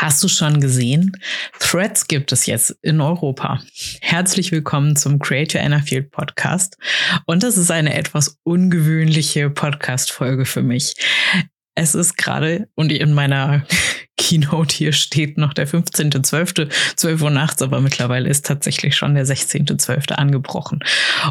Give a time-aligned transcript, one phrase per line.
[0.00, 1.12] Hast du schon gesehen?
[1.58, 3.60] Threads gibt es jetzt in Europa.
[4.00, 6.78] Herzlich willkommen zum Create Your Podcast.
[7.26, 10.94] Und das ist eine etwas ungewöhnliche Podcast-Folge für mich.
[11.74, 13.66] Es ist gerade, und in meiner
[14.20, 19.26] Keynote hier steht noch der 15.12., 12 Uhr nachts, aber mittlerweile ist tatsächlich schon der
[19.26, 20.12] 16.12.
[20.12, 20.80] angebrochen.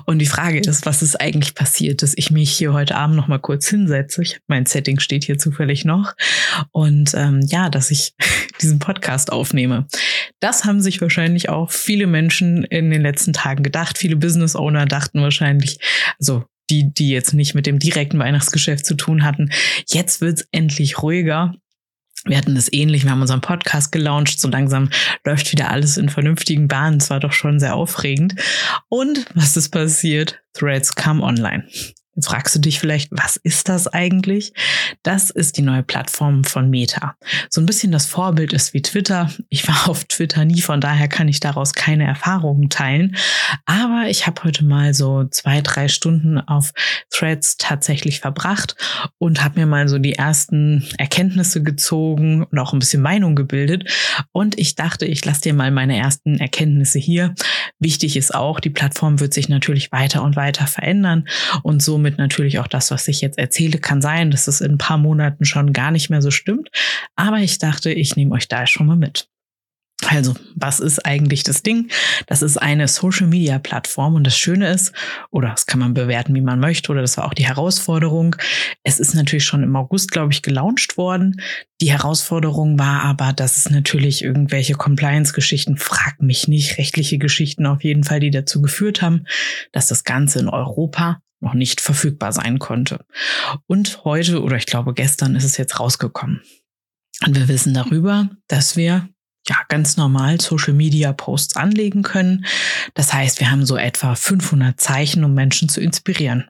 [0.05, 3.27] Und die Frage ist, was ist eigentlich passiert, dass ich mich hier heute Abend noch
[3.27, 4.23] mal kurz hinsetze?
[4.23, 6.15] Ich, mein Setting steht hier zufällig noch.
[6.71, 8.15] Und ähm, ja, dass ich
[8.61, 9.85] diesen Podcast aufnehme.
[10.39, 13.99] Das haben sich wahrscheinlich auch viele Menschen in den letzten Tagen gedacht.
[13.99, 15.77] Viele Business Owner dachten wahrscheinlich,
[16.19, 19.51] also die, die jetzt nicht mit dem direkten Weihnachtsgeschäft zu tun hatten.
[19.87, 21.53] Jetzt wird's endlich ruhiger.
[22.25, 24.89] Wir hatten das ähnlich, wir haben unseren Podcast gelauncht, so langsam
[25.25, 26.97] läuft wieder alles in vernünftigen Bahnen.
[26.97, 28.35] Es war doch schon sehr aufregend.
[28.89, 30.41] Und was ist passiert?
[30.53, 31.67] Threads kam online.
[32.19, 34.51] Jetzt fragst du dich vielleicht, was ist das eigentlich?
[35.03, 37.15] Das ist die neue Plattform von Meta.
[37.49, 39.31] So ein bisschen das Vorbild ist wie Twitter.
[39.47, 43.15] Ich war auf Twitter nie, von daher kann ich daraus keine Erfahrungen teilen.
[43.65, 46.73] Aber ich habe heute mal so zwei, drei Stunden auf
[47.09, 48.75] Threads tatsächlich verbracht
[49.17, 53.89] und habe mir mal so die ersten Erkenntnisse gezogen und auch ein bisschen Meinung gebildet.
[54.33, 57.33] Und ich dachte, ich lasse dir mal meine ersten Erkenntnisse hier.
[57.79, 61.25] Wichtig ist auch, die Plattform wird sich natürlich weiter und weiter verändern
[61.63, 64.73] und somit somit natürlich auch das, was ich jetzt erzähle, kann sein, dass es in
[64.73, 66.69] ein paar Monaten schon gar nicht mehr so stimmt.
[67.15, 69.27] Aber ich dachte, ich nehme euch da schon mal mit.
[70.07, 71.89] Also, was ist eigentlich das Ding?
[72.25, 74.93] Das ist eine Social-Media-Plattform und das Schöne ist,
[75.29, 78.37] oder das kann man bewerten, wie man möchte, oder das war auch die Herausforderung.
[78.83, 81.41] Es ist natürlich schon im August, glaube ich, gelauncht worden.
[81.81, 87.83] Die Herausforderung war aber, dass es natürlich irgendwelche Compliance-Geschichten, frag mich nicht, rechtliche Geschichten auf
[87.83, 89.25] jeden Fall, die dazu geführt haben,
[89.73, 93.05] dass das Ganze in Europa noch nicht verfügbar sein konnte.
[93.67, 96.41] Und heute oder ich glaube gestern ist es jetzt rausgekommen.
[97.25, 99.09] Und wir wissen darüber, dass wir
[99.47, 102.45] ja ganz normal Social Media Posts anlegen können.
[102.93, 106.47] Das heißt, wir haben so etwa 500 Zeichen, um Menschen zu inspirieren.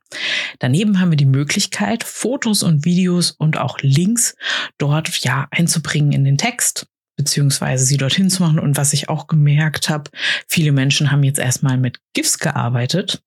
[0.60, 4.36] Daneben haben wir die Möglichkeit, Fotos und Videos und auch Links
[4.78, 6.88] dort ja einzubringen in den Text
[7.20, 8.60] beziehungsweise sie dorthin zu machen.
[8.60, 10.10] Und was ich auch gemerkt habe,
[10.48, 13.22] viele Menschen haben jetzt erstmal mit GIFs gearbeitet.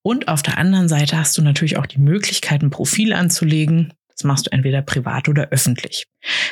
[0.00, 3.94] Und auf der anderen Seite hast du natürlich auch die Möglichkeit, ein Profil anzulegen.
[4.14, 6.06] Das machst du entweder privat oder öffentlich.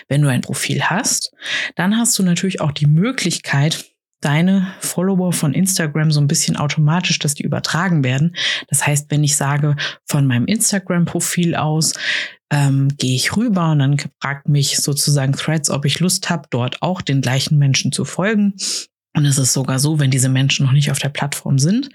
[0.08, 1.30] Wenn du ein Profil hast,
[1.76, 3.84] dann hast du natürlich auch die Möglichkeit,
[4.20, 8.34] deine Follower von Instagram so ein bisschen automatisch, dass die übertragen werden.
[8.68, 11.94] Das heißt, wenn ich sage von meinem Instagram-Profil aus,
[12.50, 16.82] ähm, gehe ich rüber und dann fragt mich sozusagen Threads, ob ich Lust habe, dort
[16.82, 18.54] auch den gleichen Menschen zu folgen.
[19.12, 21.88] Und es ist sogar so, wenn diese Menschen noch nicht auf der Plattform sind,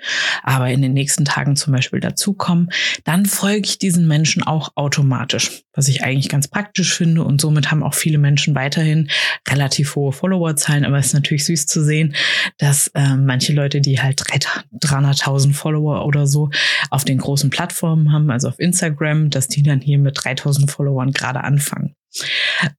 [0.44, 2.70] aber in den nächsten Tagen zum Beispiel dazukommen,
[3.06, 7.24] dann folge ich diesen Menschen auch automatisch, was ich eigentlich ganz praktisch finde.
[7.24, 9.10] Und somit haben auch viele Menschen weiterhin
[9.48, 10.84] relativ hohe Followerzahlen.
[10.84, 12.16] Aber es ist natürlich süß zu sehen,
[12.58, 16.50] dass äh, manche Leute, die halt 300.000 Follower oder so
[16.90, 21.12] auf den großen Plattformen haben, also auf Instagram, dass die dann hier mit 3.000 Followern
[21.12, 21.96] gerade anfangen.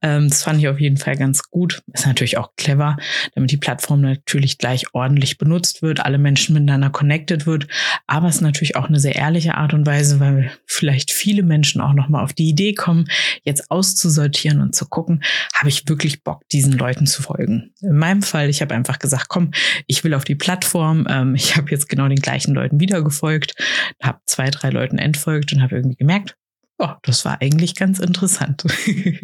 [0.02, 1.82] Ähm, das fand ich auf jeden Fall ganz gut.
[1.92, 2.96] Ist natürlich auch clever,
[3.34, 7.66] damit die Plattform natürlich gleich ordentlich benutzt wird, alle Menschen miteinander connected wird.
[8.06, 11.80] Aber es ist natürlich auch eine sehr ehrliche Art und Weise, weil vielleicht viele Menschen
[11.80, 13.08] auch nochmal auf die Idee kommen,
[13.42, 15.22] jetzt auszusortieren und zu gucken,
[15.54, 17.72] habe ich wirklich Bock, diesen Leuten zu folgen.
[17.80, 19.52] In meinem Fall, ich habe einfach gesagt, komm,
[19.86, 21.06] ich will auf die Plattform.
[21.08, 23.54] Ähm, ich habe jetzt genau den gleichen Leuten wieder gefolgt,
[24.02, 26.36] habe zwei, drei Leuten entfolgt und habe irgendwie gemerkt,
[26.78, 28.64] Oh, das war eigentlich ganz interessant.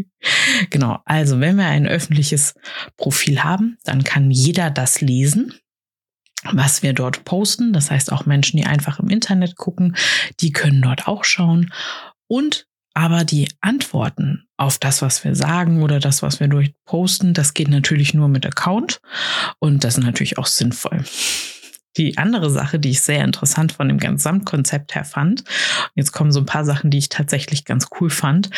[0.70, 1.00] genau.
[1.04, 2.54] Also, wenn wir ein öffentliches
[2.96, 5.54] Profil haben, dann kann jeder das lesen,
[6.50, 7.72] was wir dort posten.
[7.72, 9.96] Das heißt, auch Menschen, die einfach im Internet gucken,
[10.40, 11.72] die können dort auch schauen.
[12.26, 17.32] Und aber die Antworten auf das, was wir sagen oder das, was wir durch posten,
[17.32, 19.00] das geht natürlich nur mit Account.
[19.58, 21.02] Und das ist natürlich auch sinnvoll.
[21.97, 25.44] Die andere Sache, die ich sehr interessant von dem Gesamtkonzept her fand,
[25.94, 28.50] jetzt kommen so ein paar Sachen, die ich tatsächlich ganz cool fand.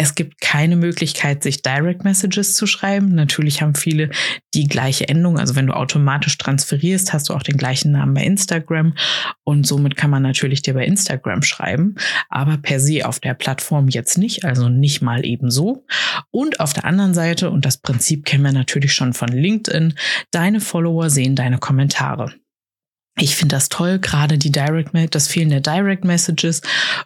[0.00, 3.16] Es gibt keine Möglichkeit, sich Direct Messages zu schreiben.
[3.16, 4.10] Natürlich haben viele
[4.54, 5.38] die gleiche Endung.
[5.38, 8.94] Also wenn du automatisch transferierst, hast du auch den gleichen Namen bei Instagram.
[9.42, 11.96] Und somit kann man natürlich dir bei Instagram schreiben,
[12.28, 15.84] aber per se auf der Plattform jetzt nicht, also nicht mal ebenso.
[16.30, 19.94] Und auf der anderen Seite, und das Prinzip kennen wir natürlich schon von LinkedIn,
[20.30, 22.34] deine Follower sehen deine Kommentare.
[23.20, 26.62] Ich finde das toll, gerade die Direct, das Fehlen der Direct Messages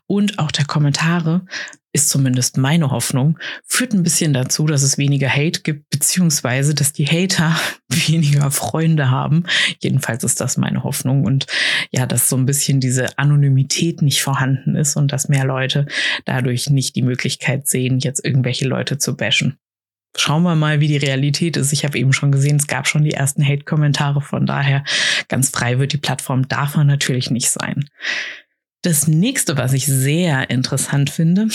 [0.06, 1.46] und auch der Kommentare
[1.94, 6.92] ist zumindest meine Hoffnung, führt ein bisschen dazu, dass es weniger Hate gibt, beziehungsweise dass
[6.92, 7.54] die Hater
[7.88, 9.44] weniger Freunde haben.
[9.80, 11.46] Jedenfalls ist das meine Hoffnung und
[11.90, 15.86] ja, dass so ein bisschen diese Anonymität nicht vorhanden ist und dass mehr Leute
[16.24, 19.58] dadurch nicht die Möglichkeit sehen, jetzt irgendwelche Leute zu bashen.
[20.16, 21.72] Schauen wir mal, wie die Realität ist.
[21.72, 24.20] Ich habe eben schon gesehen, es gab schon die ersten Hate-Kommentare.
[24.20, 24.84] Von daher,
[25.28, 27.88] ganz frei wird die Plattform davon natürlich nicht sein.
[28.82, 31.48] Das nächste, was ich sehr interessant finde,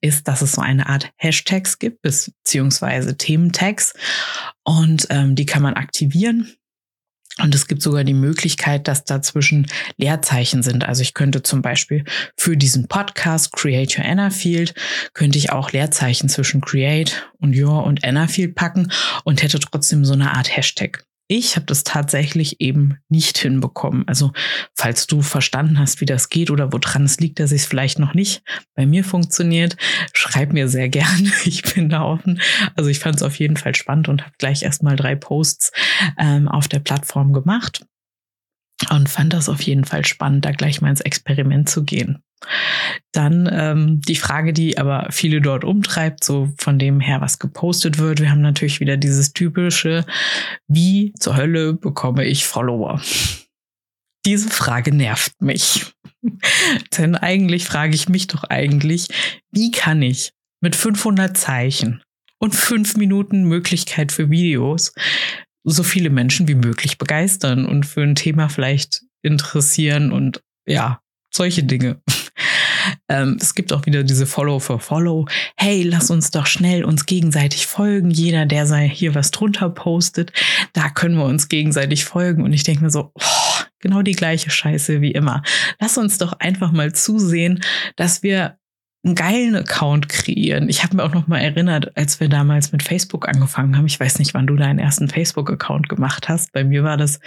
[0.00, 3.94] ist, dass es so eine Art Hashtags gibt, beziehungsweise Thementags.
[4.62, 6.52] Und ähm, die kann man aktivieren.
[7.38, 9.66] Und es gibt sogar die Möglichkeit, dass dazwischen
[9.98, 10.86] Leerzeichen sind.
[10.88, 12.04] Also ich könnte zum Beispiel
[12.36, 14.74] für diesen Podcast Create Your Anna Field,
[15.12, 18.90] könnte ich auch Leerzeichen zwischen Create und Your und Anna Field packen
[19.24, 21.05] und hätte trotzdem so eine Art Hashtag.
[21.28, 24.06] Ich habe das tatsächlich eben nicht hinbekommen.
[24.06, 24.32] Also
[24.74, 28.14] falls du verstanden hast, wie das geht oder woran es liegt, dass es vielleicht noch
[28.14, 28.42] nicht
[28.74, 29.76] bei mir funktioniert,
[30.12, 31.32] schreib mir sehr gerne.
[31.44, 32.40] Ich bin da offen.
[32.76, 35.72] Also ich fand es auf jeden Fall spannend und habe gleich erstmal drei Posts
[36.18, 37.84] ähm, auf der Plattform gemacht
[38.90, 42.22] und fand das auf jeden Fall spannend, da gleich mal ins Experiment zu gehen.
[43.12, 47.98] Dann ähm, die Frage, die aber viele dort umtreibt, so von dem her, was gepostet
[47.98, 48.20] wird.
[48.20, 50.04] Wir haben natürlich wieder dieses typische,
[50.68, 53.00] wie zur Hölle bekomme ich Follower?
[54.26, 55.86] Diese Frage nervt mich.
[56.98, 59.08] Denn eigentlich frage ich mich doch eigentlich,
[59.50, 62.02] wie kann ich mit 500 Zeichen
[62.38, 64.92] und 5 Minuten Möglichkeit für Videos
[65.70, 71.64] so viele Menschen wie möglich begeistern und für ein Thema vielleicht interessieren und ja, solche
[71.64, 72.00] Dinge.
[73.08, 75.26] Ähm, es gibt auch wieder diese Follow for Follow.
[75.56, 78.10] Hey, lass uns doch schnell uns gegenseitig folgen.
[78.10, 80.32] Jeder, der sei hier was drunter postet,
[80.72, 82.42] da können wir uns gegenseitig folgen.
[82.42, 85.42] Und ich denke mir so, oh, genau die gleiche Scheiße wie immer.
[85.80, 87.60] Lass uns doch einfach mal zusehen,
[87.96, 88.58] dass wir
[89.04, 90.68] einen geilen Account kreieren.
[90.68, 93.86] Ich habe mir auch noch mal erinnert, als wir damals mit Facebook angefangen haben.
[93.86, 96.52] Ich weiß nicht, wann du deinen ersten Facebook-Account gemacht hast.
[96.52, 97.20] Bei mir war das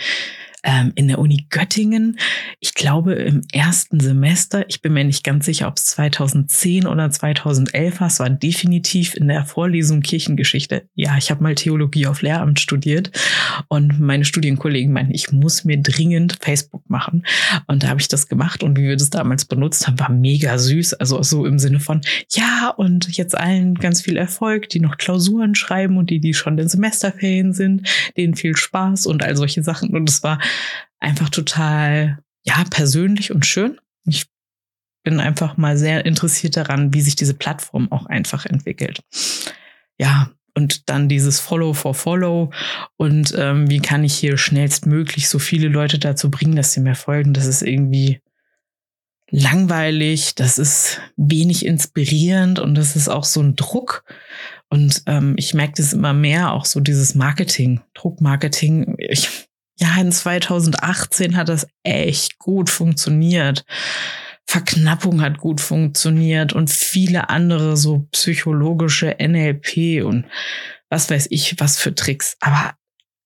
[0.63, 2.19] ähm, in der Uni Göttingen.
[2.59, 7.09] Ich glaube im ersten Semester, ich bin mir nicht ganz sicher, ob es 2010 oder
[7.09, 10.88] 2011 war, es war definitiv in der Vorlesung Kirchengeschichte.
[10.95, 13.11] Ja, ich habe mal Theologie auf Lehramt studiert
[13.67, 17.25] und meine Studienkollegen meinten, ich muss mir dringend Facebook machen.
[17.67, 20.57] Und da habe ich das gemacht und wie wir das damals benutzt haben, war mega
[20.57, 20.95] süß.
[20.95, 22.01] Also so im Sinne von,
[22.31, 26.57] ja, und jetzt allen ganz viel Erfolg, die noch Klausuren schreiben und die, die schon
[26.57, 29.89] in Semesterferien sind, denen viel Spaß und all solche Sachen.
[29.95, 30.39] Und es war
[30.99, 33.79] einfach total, ja, persönlich und schön.
[34.05, 34.27] Ich
[35.03, 39.01] bin einfach mal sehr interessiert daran, wie sich diese Plattform auch einfach entwickelt.
[39.97, 42.51] Ja, und dann dieses Follow for Follow
[42.97, 46.95] und ähm, wie kann ich hier schnellstmöglich so viele Leute dazu bringen, dass sie mir
[46.95, 47.33] folgen.
[47.33, 48.19] Das ist irgendwie
[49.29, 54.03] langweilig, das ist wenig inspirierend und das ist auch so ein Druck.
[54.69, 58.95] Und ähm, ich merke das immer mehr, auch so dieses Marketing, Druckmarketing.
[58.99, 59.48] Ich
[59.79, 63.65] ja, in 2018 hat das echt gut funktioniert.
[64.45, 70.25] Verknappung hat gut funktioniert und viele andere so psychologische NLP und
[70.89, 72.35] was weiß ich, was für Tricks.
[72.39, 72.73] Aber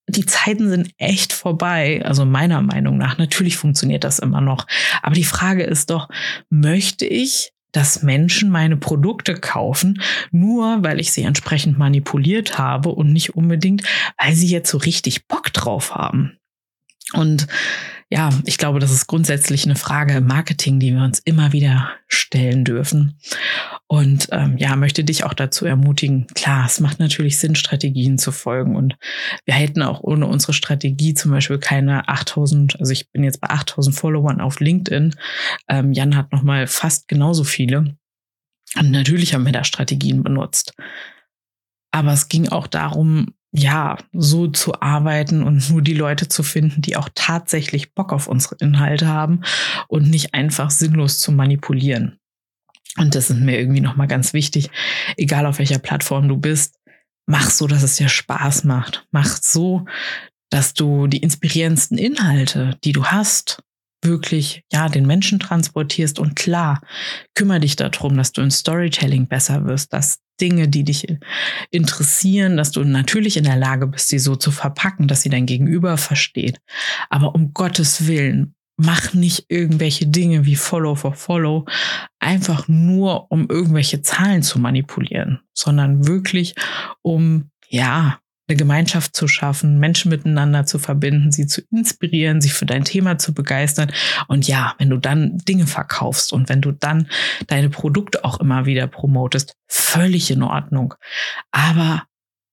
[0.08, 3.18] die Zeiten sind echt vorbei, also meiner Meinung nach.
[3.18, 4.68] Natürlich funktioniert das immer noch.
[5.02, 6.10] Aber die Frage ist doch,
[6.50, 10.02] möchte ich dass Menschen meine Produkte kaufen,
[10.32, 13.84] nur weil ich sie entsprechend manipuliert habe und nicht unbedingt,
[14.18, 16.38] weil sie jetzt so richtig Bock drauf haben.
[17.14, 17.48] Und
[18.10, 21.90] ja, ich glaube, das ist grundsätzlich eine Frage im Marketing, die wir uns immer wieder
[22.08, 23.18] stellen dürfen.
[23.88, 28.32] Und ähm, ja, möchte dich auch dazu ermutigen, klar, es macht natürlich Sinn, Strategien zu
[28.32, 28.76] folgen.
[28.76, 28.98] Und
[29.46, 33.50] wir hätten auch ohne unsere Strategie zum Beispiel keine 8000, also ich bin jetzt bei
[33.50, 35.16] 8000 Followern auf LinkedIn.
[35.68, 37.98] Ähm, Jan hat nochmal fast genauso viele.
[38.78, 40.74] Und natürlich haben wir da Strategien benutzt.
[41.92, 46.82] Aber es ging auch darum, ja, so zu arbeiten und nur die Leute zu finden,
[46.82, 49.42] die auch tatsächlich Bock auf unsere Inhalte haben
[49.88, 52.20] und nicht einfach sinnlos zu manipulieren.
[52.98, 54.72] Und das ist mir irgendwie nochmal ganz wichtig,
[55.18, 56.80] egal auf welcher Plattform du bist,
[57.28, 59.08] mach so, dass es dir Spaß macht.
[59.12, 59.86] Mach so,
[60.50, 63.64] dass du die inspirierendsten Inhalte, die du hast,
[64.06, 66.82] wirklich, ja, den Menschen transportierst und klar,
[67.36, 71.06] kümmere dich darum, dass du in Storytelling besser wirst, dass Dinge, die dich
[71.70, 75.46] interessieren, dass du natürlich in der Lage bist, sie so zu verpacken, dass sie dein
[75.46, 76.60] Gegenüber versteht.
[77.10, 81.66] Aber um Gottes Willen, mach nicht irgendwelche Dinge wie Follow for Follow,
[82.20, 86.56] einfach nur um irgendwelche Zahlen zu manipulieren, sondern wirklich
[87.02, 92.66] um, ja, eine Gemeinschaft zu schaffen, Menschen miteinander zu verbinden, sie zu inspirieren, sich für
[92.66, 93.92] dein Thema zu begeistern.
[94.28, 97.08] Und ja, wenn du dann Dinge verkaufst und wenn du dann
[97.48, 100.94] deine Produkte auch immer wieder promotest, völlig in Ordnung.
[101.52, 102.04] Aber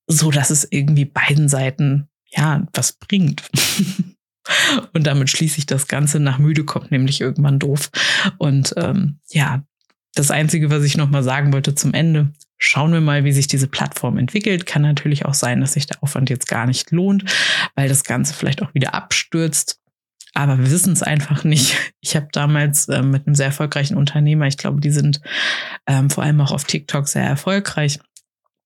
[0.06, 3.48] so, dass es irgendwie beiden Seiten ja was bringt.
[4.94, 7.90] Und damit schließe ich das Ganze nach müde kommt nämlich irgendwann doof.
[8.38, 9.62] Und ähm, ja,
[10.14, 13.48] das Einzige, was ich noch mal sagen wollte zum Ende, schauen wir mal, wie sich
[13.48, 14.66] diese Plattform entwickelt.
[14.66, 17.24] Kann natürlich auch sein, dass sich der Aufwand jetzt gar nicht lohnt,
[17.74, 19.80] weil das Ganze vielleicht auch wieder abstürzt.
[20.34, 21.76] Aber wir wissen es einfach nicht.
[22.00, 25.20] Ich habe damals äh, mit einem sehr erfolgreichen Unternehmer, ich glaube, die sind
[25.86, 27.98] ähm, vor allem auch auf TikTok sehr erfolgreich,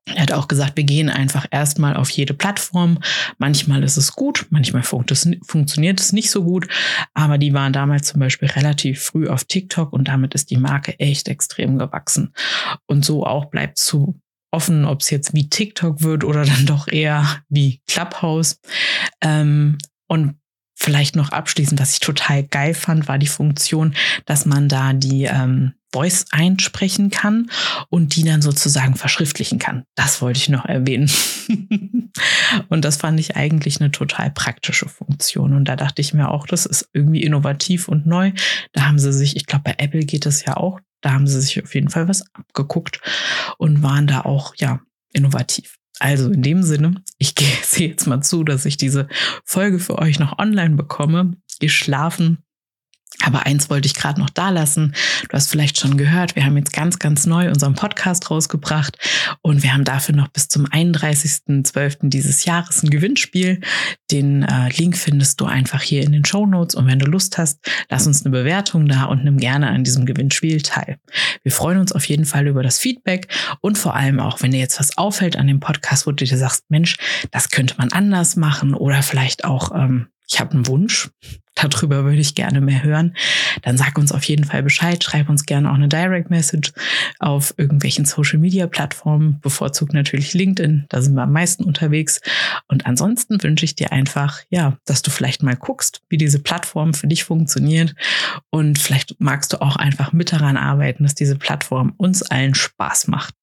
[0.07, 2.99] er hat auch gesagt, wir gehen einfach erstmal auf jede Plattform.
[3.39, 6.69] Manchmal ist es gut, manchmal funktioniert es nicht so gut.
[7.15, 10.99] Aber die waren damals zum Beispiel relativ früh auf TikTok und damit ist die Marke
[11.01, 12.35] echt extrem gewachsen.
[12.87, 14.21] Und so auch bleibt zu
[14.51, 18.61] offen, ob es jetzt wie TikTok wird oder dann doch eher wie Clubhouse.
[19.23, 20.37] Ähm, und
[20.75, 23.95] vielleicht noch abschließend, was ich total geil fand, war die Funktion,
[24.27, 27.49] dass man da die ähm, Voice einsprechen kann
[27.89, 29.85] und die dann sozusagen verschriftlichen kann.
[29.95, 31.09] Das wollte ich noch erwähnen.
[32.69, 35.53] und das fand ich eigentlich eine total praktische Funktion.
[35.55, 38.33] Und da dachte ich mir auch, das ist irgendwie innovativ und neu.
[38.73, 41.41] Da haben sie sich, ich glaube, bei Apple geht es ja auch, da haben sie
[41.41, 43.01] sich auf jeden Fall was abgeguckt
[43.59, 44.81] und waren da auch, ja,
[45.13, 45.77] innovativ.
[46.01, 49.07] Also in dem Sinne, ich sehe jetzt mal zu, dass ich diese
[49.45, 51.37] Folge für euch noch online bekomme.
[51.61, 52.39] Ihr schlafen
[53.23, 54.95] aber eins wollte ich gerade noch da lassen.
[55.29, 58.99] Du hast vielleicht schon gehört, wir haben jetzt ganz, ganz neu unseren Podcast rausgebracht
[59.43, 62.09] und wir haben dafür noch bis zum 31.12.
[62.09, 63.61] dieses Jahres ein Gewinnspiel.
[64.11, 67.39] Den äh, Link findest du einfach hier in den Show Notes und wenn du Lust
[67.39, 70.99] hast, lass uns eine Bewertung da und nimm gerne an diesem Gewinnspiel teil.
[71.43, 73.29] Wir freuen uns auf jeden Fall über das Feedback
[73.61, 76.39] und vor allem auch, wenn dir jetzt was auffällt an dem Podcast, wo du dir
[76.39, 76.97] sagst, Mensch,
[77.31, 81.11] das könnte man anders machen oder vielleicht auch ähm, ich habe einen Wunsch,
[81.55, 83.17] darüber würde ich gerne mehr hören,
[83.63, 85.03] dann sag uns auf jeden Fall Bescheid.
[85.03, 86.73] Schreib uns gerne auch eine Direct Message
[87.19, 92.21] auf irgendwelchen Social Media Plattformen, bevorzugt natürlich LinkedIn, da sind wir am meisten unterwegs.
[92.69, 96.95] Und ansonsten wünsche ich dir einfach, ja, dass du vielleicht mal guckst, wie diese Plattform
[96.95, 97.95] für dich funktioniert.
[98.51, 103.09] Und vielleicht magst du auch einfach mit daran arbeiten, dass diese Plattform uns allen Spaß
[103.09, 103.35] macht.